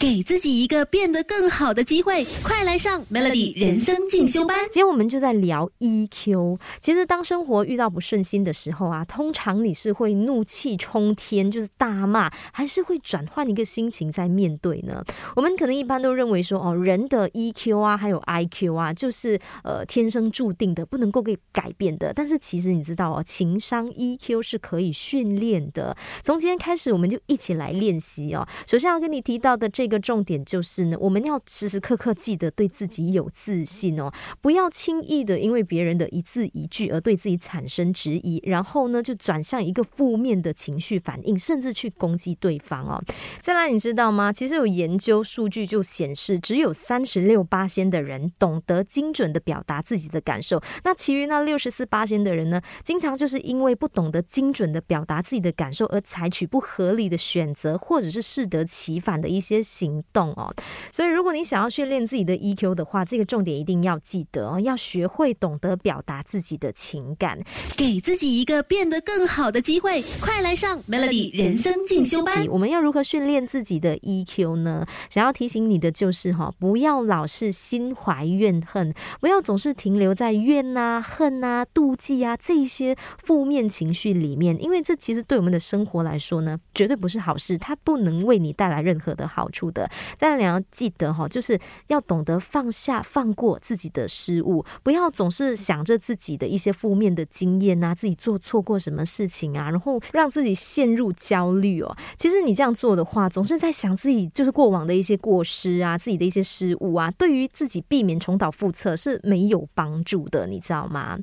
[0.00, 4.56] 给自己一个变得更好的机会，快来上 Melody 人生进修班。
[4.66, 6.60] 今天我们就在聊 EQ。
[6.80, 15.04] 其实，当生活遇到不顺心的时候啊，通常你是会怒气冲天，就是大骂，还是会转换一个心情在面对呢？
[15.34, 22.12] 我们可能一般都认为说，哦，人的 EQ 啊，还有 IQ 啊，就是呃天生注定的，不能够给改变的。
[22.14, 25.96] 但是其实你知道哦，情商 EQ 是可以训练的。
[26.22, 28.46] 从今天开始，我们就一起来练习哦。
[28.64, 29.87] 首先要跟你提到的这。
[29.88, 43.02] 一个重点就是呢，我们要时时刻刻记得对自己有自信哦，不要轻易的因为别人的一字一句而对自己产生质疑，然后呢就转向一个负面的情绪反应，甚至去攻击对方哦。
[43.40, 44.30] 再来，你知道吗？
[44.30, 59.62] 其实有研究数据就显示，只有三十六八仙的人懂得精准的表达自己的感受，那其余那六十四八仙的人呢，经常就是因为不懂得精准的表达自己的感受而采取不合理的选择，或者是适得其反的一些。
[59.78, 60.52] 行动哦，
[60.90, 67.38] 所以如果你想要训练自己的 EQ 的话，这个重点一定要记得哦，要学会懂得表达自己的情感，
[67.76, 70.02] 给自己一个变得更好的机会。
[70.20, 72.46] 快来上 Melody 人生进修班。
[72.48, 74.84] 我们要如何训练自己的 EQ 呢？
[75.08, 89.67] 想要提醒你的就是哈，不要老是心怀怨恨，不要总是停留在怨啊、恨啊、妒忌啊这些负面情绪里面，因为这其实对我们的生活来说呢，绝对不是好事，它不能为你带来任何的好处。
[89.70, 89.88] 的，
[90.18, 101.96] 但你要记得哈，就是要懂得放下、放过自己的失误，不要总是想着自己的一些负面的经验啊，自己做错过什么事情啊，然后让自己陷入焦虑哦。
[102.16, 111.18] 其实你这样做的话，总是在想自己就是过往的一些过失啊，自己的一些失误啊，对于自己避免重蹈覆辙是没有帮助的，你知道吗？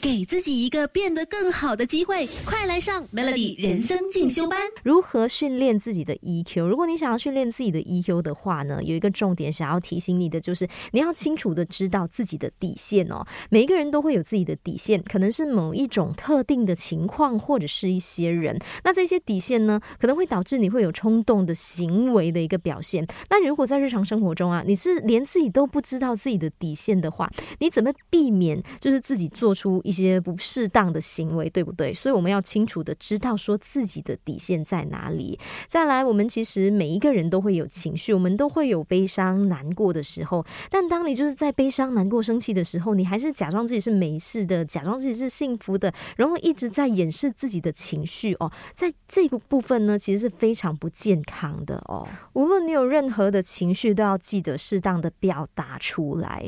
[0.00, 4.58] 给自己一个变得更好的机会，快来上 Melody 人生进修班。
[4.82, 6.66] 如何训练自己的 EQ？
[6.66, 13.24] 如果你想要训练自己的 EQ 的话呢，有一个重点想要提醒你的，就是你要清楚的知道自己的底线哦。
[13.50, 18.58] 每一个人都会有自己的底线，可能是某一种特定的情况，或者是一些人。
[18.84, 23.06] 那这些底线呢，可能会导致你会有冲动的行为的一个表现。
[23.30, 27.28] 那如果在日常生活中啊，你是连自己都不知道自己的底线的话，
[27.58, 31.92] 你怎么避免就是自己做出一些不适当的行为，对不对？
[31.92, 35.38] 所以我们要清楚的知道说自己的底线在哪里。
[35.68, 37.66] 再来，我们其实每一个人都会有。
[37.72, 40.44] 情绪，我们都会有悲伤、难过的时候。
[40.70, 48.52] 但当你就是在悲伤、难过、生气的时候，你还是假装自己是没事的，假装自己是幸福的，然后一直在掩饰自己的情绪哦。
[48.74, 52.06] 在这个部分呢，其实是非常不健康的哦。
[52.34, 56.40] 无论你有任何的情绪，都要记得适当的表达出来。